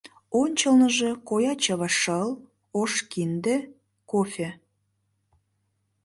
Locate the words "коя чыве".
1.29-1.89